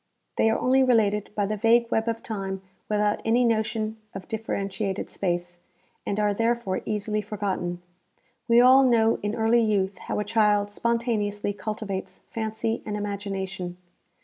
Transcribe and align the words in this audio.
They 0.37 0.49
are 0.49 0.57
only 0.57 0.83
related 0.83 1.29
by 1.35 1.45
the 1.45 1.55
vague 1.55 1.91
web 1.91 2.07
of 2.07 2.23
time 2.23 2.63
without 2.89 3.21
any 3.23 3.45
notion 3.45 3.97
of 4.15 4.27
differentiated 4.27 5.11
space, 5.11 5.59
and 6.07 6.19
are 6.19 6.33
therefore 6.33 6.81
easily 6.87 7.21
forgotten, 7.21 7.83
^\^e 8.49 8.65
all 8.65 8.83
know 8.83 9.19
in 9.21 9.35
early 9.35 9.61
youth 9.61 9.99
how 9.99 10.17
a 10.19 10.23
child 10.25 10.71
spontaneously 10.71 11.53
cultivates 11.53 12.21
fancy 12.31 12.81
and 12.83 12.97
imagination. 12.97 13.77